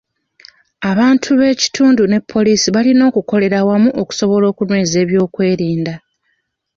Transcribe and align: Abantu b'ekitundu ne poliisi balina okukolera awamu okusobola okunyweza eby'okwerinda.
Abantu 0.91 1.29
b'ekitundu 1.39 2.03
ne 2.07 2.19
poliisi 2.31 2.67
balina 2.75 3.01
okukolera 3.09 3.55
awamu 3.61 3.89
okusobola 4.01 4.45
okunyweza 4.51 4.95
eby'okwerinda. 5.03 5.93